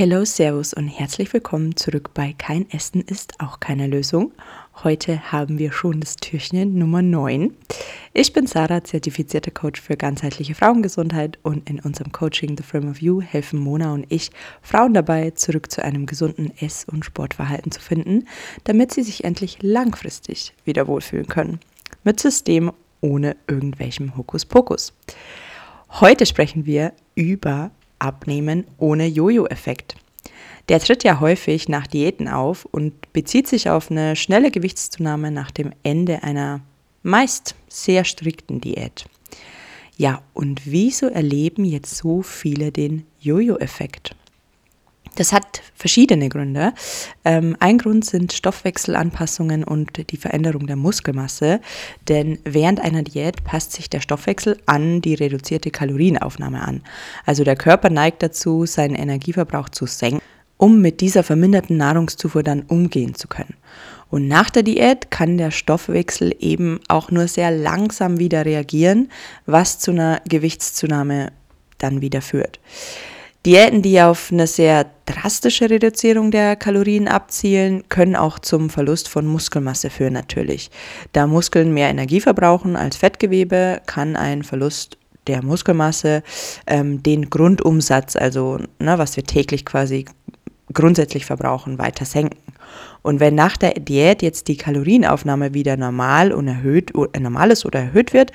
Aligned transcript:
Hello, 0.00 0.24
Servus 0.24 0.72
und 0.72 0.88
herzlich 0.88 1.30
willkommen 1.34 1.76
zurück 1.76 2.12
bei 2.14 2.34
Kein 2.38 2.70
Essen 2.70 3.02
ist 3.02 3.38
auch 3.38 3.60
keine 3.60 3.86
Lösung. 3.86 4.32
Heute 4.82 5.30
haben 5.30 5.58
wir 5.58 5.72
schon 5.72 6.00
das 6.00 6.16
Türchen 6.16 6.78
Nummer 6.78 7.02
9. 7.02 7.54
Ich 8.14 8.32
bin 8.32 8.46
Sarah, 8.46 8.82
zertifizierte 8.82 9.50
Coach 9.50 9.78
für 9.78 9.98
ganzheitliche 9.98 10.54
Frauengesundheit 10.54 11.38
und 11.42 11.68
in 11.68 11.80
unserem 11.80 12.12
Coaching 12.12 12.56
The 12.56 12.62
Frame 12.62 12.88
of 12.88 13.02
You 13.02 13.20
helfen 13.20 13.60
Mona 13.60 13.92
und 13.92 14.06
ich 14.08 14.30
Frauen 14.62 14.94
dabei, 14.94 15.32
zurück 15.32 15.70
zu 15.70 15.84
einem 15.84 16.06
gesunden 16.06 16.50
Ess- 16.58 16.86
und 16.90 17.04
Sportverhalten 17.04 17.70
zu 17.70 17.82
finden, 17.82 18.26
damit 18.64 18.94
sie 18.94 19.02
sich 19.02 19.24
endlich 19.24 19.58
langfristig 19.60 20.54
wieder 20.64 20.86
wohlfühlen 20.88 21.26
können. 21.26 21.60
Mit 22.04 22.20
System 22.20 22.72
ohne 23.02 23.36
irgendwelchem 23.46 24.16
Hokuspokus. 24.16 24.94
Heute 25.90 26.24
sprechen 26.24 26.64
wir 26.64 26.94
über 27.14 27.70
Abnehmen 28.00 28.64
ohne 28.78 29.06
Jojo-Effekt. 29.06 29.96
Der 30.68 30.80
tritt 30.80 31.04
ja 31.04 31.20
häufig 31.20 31.68
nach 31.68 31.86
Diäten 31.86 32.28
auf 32.28 32.64
und 32.64 33.12
bezieht 33.12 33.48
sich 33.48 33.70
auf 33.70 33.90
eine 33.90 34.16
schnelle 34.16 34.50
Gewichtszunahme 34.50 35.30
nach 35.30 35.50
dem 35.50 35.72
Ende 35.82 36.22
einer 36.22 36.60
meist 37.02 37.54
sehr 37.68 38.04
strikten 38.04 38.60
Diät. 38.60 39.06
Ja, 39.96 40.22
und 40.32 40.62
wieso 40.64 41.06
erleben 41.06 41.64
jetzt 41.64 41.96
so 41.96 42.22
viele 42.22 42.72
den 42.72 43.04
Jojo-Effekt? 43.20 44.14
Das 45.20 45.34
hat 45.34 45.60
verschiedene 45.74 46.30
Gründe. 46.30 46.72
Ähm, 47.26 47.54
ein 47.60 47.76
Grund 47.76 48.06
sind 48.06 48.32
Stoffwechselanpassungen 48.32 49.64
und 49.64 50.10
die 50.10 50.16
Veränderung 50.16 50.66
der 50.66 50.76
Muskelmasse, 50.76 51.60
denn 52.08 52.38
während 52.44 52.80
einer 52.80 53.02
Diät 53.02 53.44
passt 53.44 53.72
sich 53.72 53.90
der 53.90 54.00
Stoffwechsel 54.00 54.56
an 54.64 55.02
die 55.02 55.12
reduzierte 55.12 55.70
Kalorienaufnahme 55.70 56.62
an. 56.62 56.80
Also 57.26 57.44
der 57.44 57.56
Körper 57.56 57.90
neigt 57.90 58.22
dazu, 58.22 58.64
seinen 58.64 58.94
Energieverbrauch 58.94 59.68
zu 59.68 59.84
senken, 59.84 60.22
um 60.56 60.80
mit 60.80 61.02
dieser 61.02 61.22
verminderten 61.22 61.76
Nahrungszufuhr 61.76 62.42
dann 62.42 62.62
umgehen 62.62 63.14
zu 63.14 63.28
können. 63.28 63.56
Und 64.08 64.26
nach 64.26 64.48
der 64.48 64.62
Diät 64.62 65.10
kann 65.10 65.36
der 65.36 65.50
Stoffwechsel 65.50 66.34
eben 66.38 66.80
auch 66.88 67.10
nur 67.10 67.28
sehr 67.28 67.50
langsam 67.50 68.18
wieder 68.18 68.46
reagieren, 68.46 69.10
was 69.44 69.80
zu 69.80 69.90
einer 69.90 70.22
Gewichtszunahme 70.26 71.30
dann 71.76 72.00
wieder 72.00 72.22
führt. 72.22 72.58
Diäten, 73.46 73.80
die 73.80 74.00
auf 74.02 74.30
eine 74.30 74.46
sehr 74.46 74.86
drastische 75.06 75.70
Reduzierung 75.70 76.30
der 76.30 76.56
Kalorien 76.56 77.08
abzielen, 77.08 77.88
können 77.88 78.14
auch 78.14 78.38
zum 78.38 78.68
Verlust 78.68 79.08
von 79.08 79.26
Muskelmasse 79.26 79.88
führen 79.88 80.12
natürlich. 80.12 80.70
Da 81.12 81.26
Muskeln 81.26 81.72
mehr 81.72 81.88
Energie 81.88 82.20
verbrauchen 82.20 82.76
als 82.76 82.96
Fettgewebe, 82.96 83.80
kann 83.86 84.16
ein 84.16 84.42
Verlust 84.42 84.98
der 85.26 85.42
Muskelmasse 85.42 86.22
ähm, 86.66 87.02
den 87.02 87.30
Grundumsatz, 87.30 88.14
also 88.14 88.58
ne, 88.78 88.98
was 88.98 89.16
wir 89.16 89.24
täglich 89.24 89.64
quasi 89.64 90.04
grundsätzlich 90.72 91.24
verbrauchen, 91.24 91.78
weiter 91.78 92.04
senken. 92.04 92.49
Und 93.02 93.20
wenn 93.20 93.34
nach 93.34 93.56
der 93.56 93.74
Diät 93.74 94.22
jetzt 94.22 94.48
die 94.48 94.56
Kalorienaufnahme 94.56 95.54
wieder 95.54 95.76
normal 95.76 96.32
und 96.32 96.48
erhöht, 96.48 96.92
äh, 97.12 97.20
normal 97.20 97.50
ist 97.50 97.64
oder 97.64 97.80
erhöht 97.80 98.12
wird, 98.12 98.32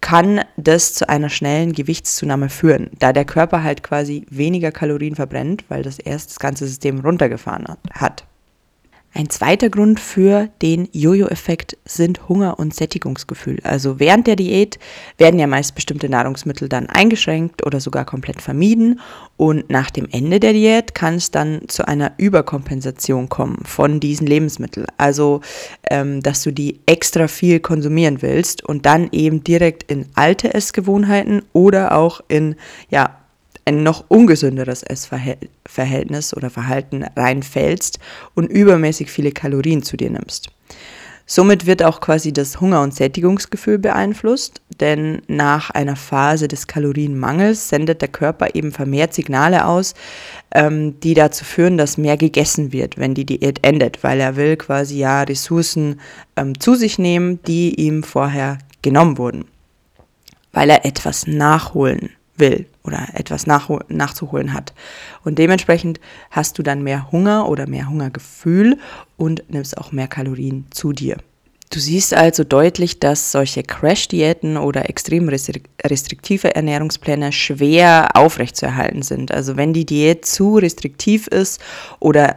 kann 0.00 0.40
das 0.56 0.94
zu 0.94 1.08
einer 1.08 1.30
schnellen 1.30 1.72
Gewichtszunahme 1.72 2.48
führen, 2.48 2.90
da 2.98 3.12
der 3.12 3.24
Körper 3.24 3.62
halt 3.62 3.82
quasi 3.82 4.26
weniger 4.28 4.72
Kalorien 4.72 5.14
verbrennt, 5.14 5.64
weil 5.68 5.82
das 5.82 5.98
erst 5.98 6.30
das 6.30 6.38
ganze 6.38 6.66
System 6.66 7.00
runtergefahren 7.00 7.66
hat. 7.92 8.26
Ein 9.14 9.28
zweiter 9.28 9.68
Grund 9.68 10.00
für 10.00 10.48
den 10.62 10.88
Jojo-Effekt 10.92 11.76
sind 11.84 12.30
Hunger 12.30 12.58
und 12.58 12.74
Sättigungsgefühl. 12.74 13.58
Also 13.62 14.00
während 14.00 14.26
der 14.26 14.36
Diät 14.36 14.78
werden 15.18 15.38
ja 15.38 15.46
meist 15.46 15.74
bestimmte 15.74 16.08
Nahrungsmittel 16.08 16.66
dann 16.66 16.88
eingeschränkt 16.88 17.66
oder 17.66 17.78
sogar 17.78 18.06
komplett 18.06 18.40
vermieden. 18.40 19.00
Und 19.36 19.68
nach 19.68 19.90
dem 19.90 20.08
Ende 20.10 20.40
der 20.40 20.54
Diät 20.54 20.94
kann 20.94 21.16
es 21.16 21.30
dann 21.30 21.68
zu 21.68 21.86
einer 21.86 22.12
Überkompensation 22.16 23.28
kommen 23.28 23.58
von 23.66 24.00
diesen 24.00 24.26
Lebensmitteln. 24.26 24.86
Also, 24.96 25.42
ähm, 25.90 26.22
dass 26.22 26.42
du 26.42 26.50
die 26.50 26.80
extra 26.86 27.28
viel 27.28 27.60
konsumieren 27.60 28.22
willst 28.22 28.64
und 28.64 28.86
dann 28.86 29.10
eben 29.12 29.44
direkt 29.44 29.90
in 29.92 30.06
alte 30.14 30.54
Essgewohnheiten 30.54 31.42
oder 31.52 31.96
auch 31.98 32.22
in, 32.28 32.54
ja, 32.88 33.21
ein 33.64 33.82
noch 33.82 34.04
ungesünderes 34.08 34.82
Essverhältnis 34.82 36.36
oder 36.36 36.50
Verhalten 36.50 37.04
reinfällst 37.16 37.98
und 38.34 38.46
übermäßig 38.46 39.10
viele 39.10 39.32
Kalorien 39.32 39.82
zu 39.82 39.96
dir 39.96 40.10
nimmst. 40.10 40.50
Somit 41.24 41.66
wird 41.66 41.82
auch 41.82 42.00
quasi 42.00 42.32
das 42.32 42.60
Hunger- 42.60 42.82
und 42.82 42.94
Sättigungsgefühl 42.94 43.78
beeinflusst, 43.78 44.60
denn 44.80 45.22
nach 45.28 45.70
einer 45.70 45.96
Phase 45.96 46.48
des 46.48 46.66
Kalorienmangels 46.66 47.68
sendet 47.68 48.02
der 48.02 48.08
Körper 48.08 48.54
eben 48.54 48.72
vermehrt 48.72 49.14
Signale 49.14 49.66
aus, 49.66 49.94
ähm, 50.52 50.98
die 51.00 51.14
dazu 51.14 51.44
führen, 51.44 51.78
dass 51.78 51.96
mehr 51.96 52.16
gegessen 52.16 52.72
wird, 52.72 52.98
wenn 52.98 53.14
die 53.14 53.24
Diät 53.24 53.64
endet, 53.64 54.02
weil 54.02 54.20
er 54.20 54.36
will 54.36 54.56
quasi 54.56 54.98
ja 54.98 55.22
Ressourcen 55.22 56.00
ähm, 56.36 56.58
zu 56.58 56.74
sich 56.74 56.98
nehmen, 56.98 57.40
die 57.44 57.80
ihm 57.80 58.02
vorher 58.02 58.58
genommen 58.82 59.16
wurden, 59.16 59.44
weil 60.52 60.70
er 60.70 60.84
etwas 60.84 61.28
nachholen 61.28 62.10
will 62.42 62.66
oder 62.84 63.08
etwas 63.14 63.46
nachzuholen 63.46 64.52
hat. 64.52 64.74
Und 65.24 65.38
dementsprechend 65.38 66.00
hast 66.30 66.58
du 66.58 66.62
dann 66.62 66.82
mehr 66.82 67.10
Hunger 67.10 67.48
oder 67.48 67.66
mehr 67.66 67.88
Hungergefühl 67.88 68.78
und 69.16 69.44
nimmst 69.48 69.78
auch 69.78 69.92
mehr 69.92 70.08
Kalorien 70.08 70.66
zu 70.70 70.92
dir. 70.92 71.16
Du 71.72 71.80
siehst 71.80 72.12
also 72.12 72.44
deutlich, 72.44 73.00
dass 73.00 73.32
solche 73.32 73.62
Crash-Diäten 73.62 74.58
oder 74.58 74.90
extrem 74.90 75.30
restriktive 75.30 76.54
Ernährungspläne 76.54 77.32
schwer 77.32 78.10
aufrechtzuerhalten 78.12 79.00
sind. 79.00 79.32
Also 79.32 79.56
wenn 79.56 79.72
die 79.72 79.86
Diät 79.86 80.26
zu 80.26 80.58
restriktiv 80.58 81.28
ist 81.28 81.62
oder 81.98 82.36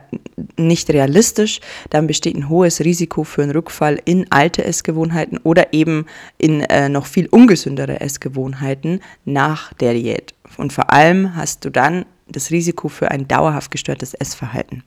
nicht 0.56 0.90
realistisch, 0.90 1.60
dann 1.90 2.08
besteht 2.08 2.38
ein 2.38 2.48
hohes 2.48 2.80
Risiko 2.80 3.26
für 3.26 3.44
einen 3.44 3.52
Rückfall 3.52 4.02
in 4.06 4.32
alte 4.32 4.64
Essgewohnheiten 4.64 5.38
oder 5.40 5.74
eben 5.74 6.06
in 6.38 6.62
äh, 6.62 6.88
noch 6.88 7.06
viel 7.06 7.28
ungesündere 7.28 8.00
Essgewohnheiten 8.00 9.02
nach 9.26 9.74
der 9.74 9.96
Diät. 9.96 10.34
Und 10.56 10.72
vor 10.72 10.94
allem 10.94 11.36
hast 11.36 11.66
du 11.66 11.72
dann 11.72 12.06
das 12.30 12.52
Risiko 12.52 12.88
für 12.88 13.12
ein 13.12 13.28
dauerhaft 13.28 13.70
gestörtes 13.70 14.14
Essverhalten. 14.14 14.84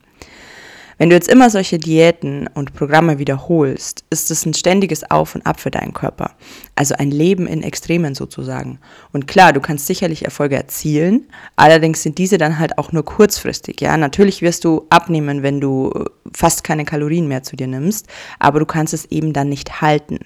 Wenn 0.98 1.10
du 1.10 1.14
jetzt 1.14 1.28
immer 1.28 1.48
solche 1.48 1.78
Diäten 1.78 2.48
und 2.54 2.74
Programme 2.74 3.20
wiederholst, 3.20 4.04
ist 4.10 4.32
es 4.32 4.44
ein 4.44 4.54
ständiges 4.54 5.08
Auf 5.08 5.36
und 5.36 5.46
Ab 5.46 5.60
für 5.60 5.70
deinen 5.70 5.92
Körper. 5.92 6.32
Also 6.74 6.96
ein 6.96 7.12
Leben 7.12 7.46
in 7.46 7.62
Extremen 7.62 8.16
sozusagen. 8.16 8.80
Und 9.12 9.28
klar, 9.28 9.52
du 9.52 9.60
kannst 9.60 9.86
sicherlich 9.86 10.24
Erfolge 10.24 10.56
erzielen, 10.56 11.26
allerdings 11.54 12.02
sind 12.02 12.18
diese 12.18 12.36
dann 12.36 12.58
halt 12.58 12.78
auch 12.78 12.90
nur 12.90 13.04
kurzfristig. 13.04 13.80
Ja, 13.80 13.96
natürlich 13.96 14.42
wirst 14.42 14.64
du 14.64 14.86
abnehmen, 14.90 15.44
wenn 15.44 15.60
du 15.60 15.92
fast 16.32 16.64
keine 16.64 16.84
Kalorien 16.84 17.28
mehr 17.28 17.44
zu 17.44 17.54
dir 17.54 17.68
nimmst, 17.68 18.08
aber 18.40 18.58
du 18.58 18.66
kannst 18.66 18.92
es 18.92 19.04
eben 19.06 19.32
dann 19.32 19.48
nicht 19.48 19.80
halten. 19.80 20.18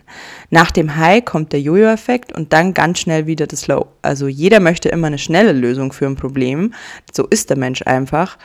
Nach 0.50 0.70
dem 0.70 0.96
High 0.96 1.24
kommt 1.24 1.52
der 1.52 1.60
Jojo-Effekt 1.60 2.32
und 2.32 2.54
dann 2.54 2.72
ganz 2.72 2.98
schnell 2.98 3.26
wieder 3.26 3.46
das 3.46 3.66
Low. 3.68 3.88
Also 4.00 4.26
jeder 4.26 4.58
möchte 4.58 4.88
immer 4.88 5.08
eine 5.08 5.18
schnelle 5.18 5.52
Lösung 5.52 5.92
für 5.92 6.06
ein 6.06 6.16
Problem. 6.16 6.72
So 7.12 7.26
ist 7.26 7.50
der 7.50 7.58
Mensch 7.58 7.82
einfach 7.82 8.38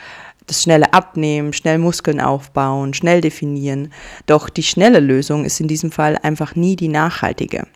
das 0.47 0.63
schnelle 0.63 0.94
Abnehmen, 0.94 1.53
schnell 1.53 1.78
Muskeln 1.78 2.19
aufbauen, 2.19 2.94
schnell 2.94 3.22
definieren. 3.22 3.94
Doch 4.25 4.50
die 4.50 4.63
schnelle 4.63 5.00
Lösung 5.00 5.46
ist 5.46 5.59
in 5.59 5.68
diesem 5.68 5.91
Fall 5.91 6.18
einfach 6.24 6.56
nie 6.56 6.75
die 6.75 6.88
nachhaltige. 6.88 7.68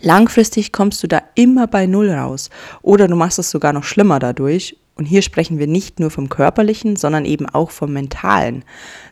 Langfristig 0.00 0.72
kommst 0.72 1.02
du 1.02 1.08
da 1.08 1.22
immer 1.34 1.66
bei 1.66 1.86
Null 1.86 2.10
raus 2.10 2.50
oder 2.82 3.08
du 3.08 3.16
machst 3.16 3.38
es 3.38 3.50
sogar 3.50 3.72
noch 3.72 3.84
schlimmer 3.84 4.18
dadurch 4.18 4.76
und 4.98 5.04
hier 5.04 5.22
sprechen 5.22 5.58
wir 5.60 5.68
nicht 5.68 6.00
nur 6.00 6.10
vom 6.10 6.28
körperlichen, 6.28 6.96
sondern 6.96 7.24
eben 7.24 7.48
auch 7.48 7.70
vom 7.70 7.92
mentalen. 7.92 8.64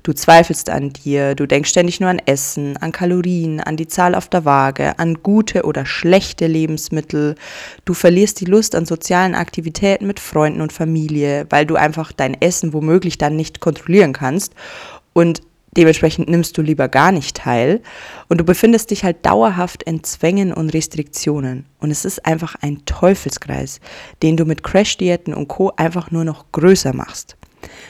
Du 0.02 0.12
zweifelst 0.12 0.68
an 0.68 0.92
dir, 0.92 1.36
du 1.36 1.46
denkst 1.46 1.70
ständig 1.70 2.00
nur 2.00 2.10
an 2.10 2.20
Essen, 2.26 2.76
an 2.78 2.90
Kalorien, 2.90 3.60
an 3.60 3.76
die 3.76 3.86
Zahl 3.86 4.16
auf 4.16 4.28
der 4.28 4.44
Waage, 4.44 4.98
an 4.98 5.22
gute 5.22 5.62
oder 5.62 5.86
schlechte 5.86 6.48
Lebensmittel. 6.48 7.36
Du 7.84 7.94
verlierst 7.94 8.40
die 8.40 8.46
Lust 8.46 8.74
an 8.74 8.84
sozialen 8.84 9.36
Aktivitäten 9.36 10.08
mit 10.08 10.18
Freunden 10.18 10.60
und 10.60 10.72
Familie, 10.72 11.46
weil 11.50 11.66
du 11.66 11.76
einfach 11.76 12.10
dein 12.10 12.40
Essen 12.40 12.72
womöglich 12.72 13.16
dann 13.16 13.36
nicht 13.36 13.60
kontrollieren 13.60 14.12
kannst. 14.12 14.54
Und 15.12 15.42
Dementsprechend 15.76 16.28
nimmst 16.28 16.56
du 16.56 16.62
lieber 16.62 16.88
gar 16.88 17.12
nicht 17.12 17.36
teil 17.36 17.82
und 18.28 18.38
du 18.38 18.44
befindest 18.44 18.90
dich 18.90 19.04
halt 19.04 19.24
dauerhaft 19.26 19.82
in 19.82 20.02
Zwängen 20.02 20.52
und 20.52 20.70
Restriktionen. 20.70 21.66
Und 21.78 21.90
es 21.90 22.04
ist 22.04 22.24
einfach 22.24 22.56
ein 22.62 22.84
Teufelskreis, 22.86 23.80
den 24.22 24.36
du 24.36 24.46
mit 24.46 24.62
Crash-Diäten 24.62 25.34
und 25.34 25.48
Co. 25.48 25.72
einfach 25.76 26.10
nur 26.10 26.24
noch 26.24 26.46
größer 26.52 26.94
machst. 26.94 27.36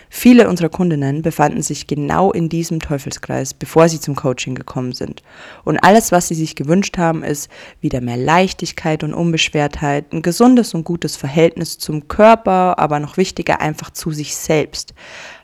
Viele 0.08 0.49
unserer 0.49 0.69
Kundinnen 0.69 1.23
befanden 1.23 1.62
sich 1.62 1.87
genau 1.87 2.32
in 2.32 2.49
diesem 2.49 2.81
Teufelskreis, 2.81 3.55
bevor 3.55 3.88
sie 3.88 4.00
zum 4.00 4.14
Coaching 4.14 4.55
gekommen 4.55 4.93
sind. 4.93 5.23
Und 5.64 5.78
alles, 5.78 6.12
was 6.12 6.28
sie 6.28 6.34
sich 6.34 6.56
gewünscht 6.56 6.99
haben, 6.99 7.23
ist 7.23 7.50
wieder 7.81 8.00
mehr 8.00 8.17
Leichtigkeit 8.17 9.05
und 9.05 9.14
Unbeschwertheit, 9.14 10.12
ein 10.12 10.23
gesundes 10.23 10.75
und 10.75 10.84
gutes 10.84 11.17
Verhältnis 11.17 11.78
zum 11.78 12.08
Körper, 12.08 12.78
aber 12.78 13.00
noch 13.00 13.17
wichtiger 13.17 13.61
einfach 13.61 13.90
zu 13.90 14.11
sich 14.11 14.37
selbst. 14.37 14.94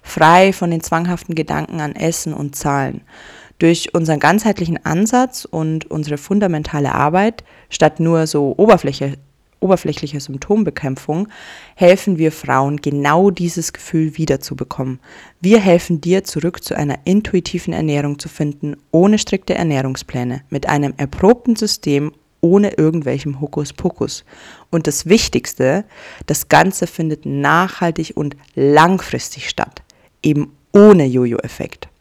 Frei 0.03 0.53
von 0.53 0.71
den 0.71 0.81
zwanghaften 0.83 1.35
Gedanken 1.35 1.81
an 1.81 1.95
Essen 1.95 2.35
und 2.35 2.57
Zahlen. 2.57 3.03
Durch 3.59 3.95
unseren 3.95 4.19
ganzheitlichen 4.19 4.85
Ansatz 4.85 5.45
und 5.45 5.89
unsere 5.91 6.19
fundamentale 6.19 6.93
Arbeit, 6.93 7.45
statt 7.71 8.01
nur 8.01 8.27
so 8.27 8.55
Oberfläche 8.57 9.19
oberflächliche 9.63 10.21
Symptombekämpfung 10.21 11.29
helfen 11.75 12.19
wir 12.19 12.33
Frauen, 12.33 12.79
genau 12.79 13.31
dieses 13.31 13.73
Gefühl 13.73 14.17
wiederzubekommen. 14.19 15.01
Wir 15.41 15.61
helfen 15.61 16.01
dir, 16.01 16.25
zurück 16.25 16.63
zu 16.65 16.77
einer 16.77 16.99
intuitiven 17.05 17.73
Ernährung 17.73 18.19
zu 18.19 18.29
finden, 18.29 18.77
ohne 18.91 19.19
strikte 19.19 19.55
Ernährungspläne, 19.55 20.43
mit 20.51 20.69
einem 20.69 20.95
erprobten 20.97 21.57
System, 21.57 22.13
ohne 22.41 22.73
irgendwelchem 22.73 23.41
Hokuspokus. 23.41 24.25
Und 24.71 24.87
das 24.87 25.07
Wichtigste, 25.07 25.85
das 26.27 26.49
Ganze 26.49 26.87
findet 26.87 27.25
nachhaltig 27.25 28.13
und 28.17 28.37
langfristig 28.55 29.49
statt, 29.49 29.83
eben 30.23 30.53
ohne 30.73 31.07
Jojo-Effekt. 31.07 31.92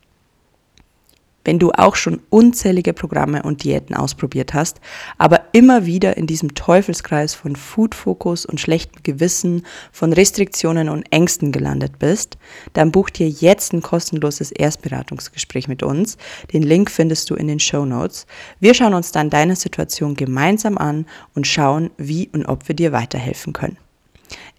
Wenn 1.43 1.59
du 1.59 1.71
auch 1.71 1.95
schon 1.95 2.21
unzählige 2.29 2.93
Programme 2.93 3.43
und 3.43 3.63
Diäten 3.63 3.95
ausprobiert 3.95 4.53
hast, 4.53 4.79
aber 5.17 5.41
immer 5.53 5.85
wieder 5.85 6.17
in 6.17 6.27
diesem 6.27 6.53
Teufelskreis 6.53 7.33
von 7.33 7.55
Food-Fokus 7.55 8.45
und 8.45 8.59
schlechtem 8.59 9.03
Gewissen, 9.03 9.65
von 9.91 10.13
Restriktionen 10.13 10.89
und 10.89 11.11
Ängsten 11.11 11.51
gelandet 11.51 11.99
bist, 11.99 12.37
dann 12.73 12.91
buch 12.91 13.09
dir 13.09 13.29
jetzt 13.29 13.73
ein 13.73 13.81
kostenloses 13.81 14.51
Erstberatungsgespräch 14.51 15.67
mit 15.67 15.83
uns. 15.83 16.17
Den 16.53 16.63
Link 16.63 16.91
findest 16.91 17.29
du 17.29 17.35
in 17.35 17.47
den 17.47 17.59
Show 17.59 17.85
Notes. 17.85 18.25
Wir 18.59 18.73
schauen 18.73 18.93
uns 18.93 19.11
dann 19.11 19.29
deine 19.29 19.55
Situation 19.55 20.15
gemeinsam 20.15 20.77
an 20.77 21.05
und 21.33 21.47
schauen, 21.47 21.91
wie 21.97 22.29
und 22.33 22.45
ob 22.45 22.67
wir 22.67 22.75
dir 22.75 22.91
weiterhelfen 22.91 23.53
können. 23.53 23.77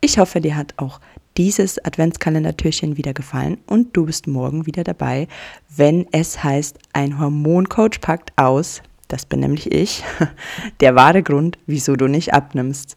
Ich 0.00 0.18
hoffe, 0.18 0.40
dir 0.40 0.56
hat 0.56 0.74
auch 0.76 1.00
dieses 1.36 1.82
Adventskalendertürchen 1.84 2.96
wieder 2.96 3.14
gefallen 3.14 3.58
und 3.66 3.96
du 3.96 4.06
bist 4.06 4.26
morgen 4.26 4.66
wieder 4.66 4.84
dabei, 4.84 5.28
wenn 5.74 6.06
es 6.12 6.44
heißt, 6.44 6.78
ein 6.92 7.18
Hormoncoach 7.18 8.00
packt 8.00 8.32
aus, 8.36 8.82
das 9.08 9.26
bin 9.26 9.40
nämlich 9.40 9.72
ich, 9.72 10.04
der 10.80 10.94
wahre 10.94 11.22
Grund, 11.22 11.58
wieso 11.66 11.96
du 11.96 12.06
nicht 12.06 12.34
abnimmst. 12.34 12.96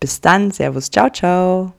Bis 0.00 0.20
dann, 0.20 0.50
Servus, 0.50 0.90
ciao, 0.90 1.10
ciao. 1.10 1.72